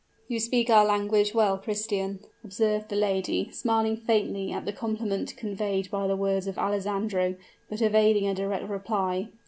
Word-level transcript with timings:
"You 0.27 0.39
speak 0.39 0.71
our 0.71 0.83
language 0.83 1.35
well, 1.35 1.59
Christian," 1.59 2.21
observed 2.43 2.89
the 2.89 2.95
lady, 2.95 3.51
smiling 3.51 3.95
faintly 3.95 4.51
at 4.51 4.65
the 4.65 4.73
compliment 4.73 5.37
conveyed 5.37 5.91
by 5.91 6.07
the 6.07 6.15
words 6.15 6.47
of 6.47 6.57
Alessandro, 6.57 7.35
but 7.69 7.83
evading 7.83 8.25
a 8.27 8.33
direct 8.33 8.67
reply. 8.67 9.29